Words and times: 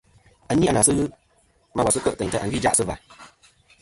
À 0.49 0.53
ni 0.59 0.65
a 0.69 0.73
nà 0.73 0.83
sɨ 0.87 0.91
ghɨ 0.97 1.05
ma 1.75 1.81
wà 1.85 1.91
sɨ 1.93 1.99
kêʼ 2.05 2.17
tèyn 2.17 2.31
ta 2.31 2.37
à 2.39 2.41
sɨ 2.45 2.49
gvî 2.51 2.57
ìjaʼ 2.59 2.75
sɨ 2.77 2.83
và. 2.89 2.95